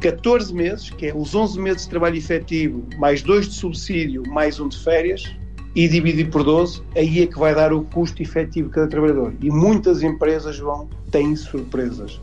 14 0.00 0.52
meses, 0.52 0.90
que 0.90 1.06
é 1.06 1.14
os 1.14 1.34
11 1.34 1.58
meses 1.58 1.82
de 1.82 1.90
trabalho 1.90 2.16
efetivo, 2.16 2.84
mais 2.98 3.22
2 3.22 3.48
de 3.48 3.54
subsídio, 3.54 4.22
mais 4.28 4.60
um 4.60 4.68
de 4.68 4.78
férias, 4.78 5.34
e 5.74 5.88
dividir 5.88 6.30
por 6.30 6.44
12, 6.44 6.82
aí 6.94 7.22
é 7.22 7.26
que 7.26 7.38
vai 7.38 7.54
dar 7.54 7.72
o 7.72 7.82
custo 7.84 8.22
efetivo 8.22 8.68
de 8.68 8.74
cada 8.74 8.86
trabalhador. 8.86 9.34
E 9.40 9.50
muitas 9.50 10.02
empresas 10.02 10.58
vão 10.58 10.88
têm 11.10 11.34
surpresas. 11.34 12.20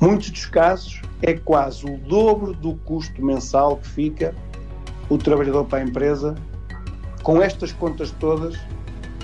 Muitos 0.00 0.30
dos 0.30 0.46
casos 0.46 1.00
é 1.22 1.34
quase 1.34 1.86
o 1.86 1.96
dobro 1.96 2.52
do 2.52 2.74
custo 2.84 3.24
mensal 3.24 3.78
que 3.78 3.88
fica 3.88 4.34
o 5.08 5.16
trabalhador 5.16 5.64
para 5.64 5.78
a 5.78 5.82
empresa. 5.82 6.34
Com 7.22 7.40
estas 7.40 7.72
contas 7.72 8.10
todas, 8.12 8.56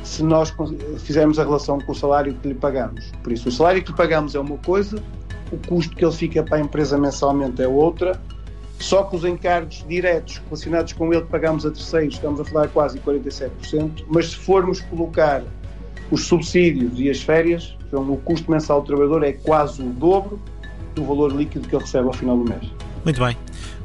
se 0.02 0.22
nós 0.22 0.52
fizermos 0.98 1.38
a 1.38 1.44
relação 1.44 1.78
com 1.78 1.92
o 1.92 1.94
salário 1.94 2.34
que 2.34 2.48
lhe 2.48 2.54
pagamos. 2.54 3.12
Por 3.22 3.32
isso, 3.32 3.48
o 3.48 3.52
salário 3.52 3.82
que 3.82 3.90
lhe 3.90 3.96
pagamos 3.96 4.34
é 4.34 4.40
uma 4.40 4.58
coisa, 4.58 5.02
o 5.52 5.58
custo 5.68 5.94
que 5.94 6.04
ele 6.04 6.14
fica 6.14 6.42
para 6.42 6.56
a 6.56 6.60
empresa 6.60 6.96
mensalmente 6.98 7.62
é 7.62 7.68
outra, 7.68 8.20
só 8.78 9.04
que 9.04 9.14
os 9.14 9.24
encargos 9.24 9.84
diretos 9.86 10.42
relacionados 10.46 10.92
com 10.94 11.12
ele 11.12 11.22
que 11.22 11.28
pagamos 11.28 11.64
a 11.64 11.70
terceiros, 11.70 12.14
estamos 12.14 12.40
a 12.40 12.44
falar 12.44 12.68
quase 12.68 12.98
47%, 12.98 14.04
mas 14.08 14.30
se 14.30 14.36
formos 14.36 14.80
colocar 14.80 15.42
os 16.10 16.24
subsídios 16.24 16.98
e 16.98 17.08
as 17.08 17.22
férias, 17.22 17.76
então 17.86 18.10
o 18.10 18.16
custo 18.16 18.50
mensal 18.50 18.80
do 18.80 18.86
trabalhador 18.86 19.22
é 19.22 19.32
quase 19.32 19.82
o 19.82 19.90
dobro 19.90 20.40
do 20.94 21.04
valor 21.04 21.32
líquido 21.34 21.68
que 21.68 21.74
ele 21.74 21.82
recebe 21.82 22.06
ao 22.06 22.12
final 22.12 22.36
do 22.36 22.44
mês. 22.44 22.70
Muito 23.04 23.20
bem. 23.24 23.36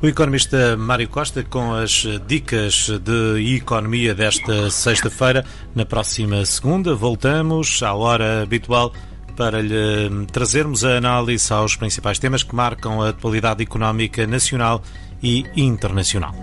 O 0.02 0.08
economista 0.08 0.78
Mário 0.78 1.10
Costa 1.10 1.44
com 1.44 1.74
as 1.74 2.06
dicas 2.28 2.90
de 3.04 3.56
economia 3.56 4.14
desta 4.14 4.70
sexta-feira. 4.70 5.44
Na 5.74 5.86
próxima 5.86 6.46
segunda 6.46 6.94
voltamos 6.94 7.82
à 7.82 7.94
hora 7.94 8.44
habitual 8.44 8.94
para 9.36 9.62
lhe 9.62 10.26
trazermos 10.32 10.84
a 10.84 10.98
análise 10.98 11.52
aos 11.52 11.76
principais 11.76 12.20
temas 12.20 12.44
que 12.44 12.56
marcam 12.56 13.02
a 13.02 13.10
atualidade 13.10 13.64
económica 13.64 14.26
nacional 14.28 14.82
e 15.22 15.46
internacional. 15.56 16.34